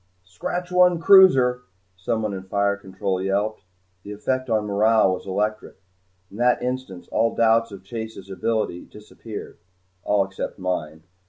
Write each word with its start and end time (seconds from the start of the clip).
"Scratch 0.25 0.71
one 0.71 0.99
cruiser," 0.99 1.61
someone 1.95 2.33
in 2.33 2.41
fire 2.41 2.75
control 2.75 3.21
yelped. 3.21 3.61
The 4.01 4.13
effect 4.13 4.49
on 4.49 4.65
morale 4.65 5.13
was 5.13 5.27
electric. 5.27 5.75
In 6.31 6.37
that 6.37 6.59
instant 6.63 7.07
all 7.11 7.35
doubts 7.35 7.71
of 7.71 7.83
Chase's 7.83 8.27
ability 8.31 8.85
disappeared. 8.85 9.59
All 10.03 10.25
except 10.25 10.57
mine. 10.57 11.03